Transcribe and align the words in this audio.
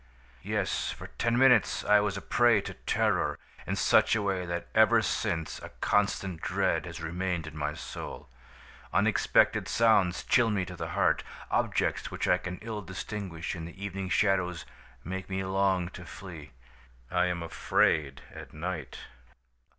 "Yes, 0.41 0.89
for 0.89 1.05
ten 1.05 1.37
minutes 1.37 1.83
I 1.85 1.99
was 1.99 2.17
a 2.17 2.23
prey 2.23 2.59
to 2.61 2.73
terror, 2.73 3.37
in 3.67 3.75
such 3.75 4.15
a 4.15 4.21
way 4.23 4.47
that 4.47 4.67
ever 4.73 5.03
since 5.03 5.59
a 5.61 5.69
constant 5.79 6.41
dread 6.41 6.87
has 6.87 7.03
remained 7.03 7.45
in 7.45 7.55
my 7.55 7.75
soul. 7.75 8.27
Unexpected 8.91 9.67
sounds 9.67 10.23
chill 10.23 10.49
me 10.49 10.65
to 10.65 10.75
the 10.75 10.87
heart; 10.97 11.23
objects 11.51 12.09
which 12.09 12.27
I 12.27 12.39
can 12.39 12.57
ill 12.63 12.81
distinguish 12.81 13.55
in 13.55 13.65
the 13.65 13.79
evening 13.85 14.09
shadows 14.09 14.65
make 15.03 15.29
me 15.29 15.43
long 15.43 15.87
to 15.89 16.03
flee. 16.03 16.49
I 17.11 17.27
am 17.27 17.43
afraid 17.43 18.21
at 18.33 18.53
night. 18.55 19.01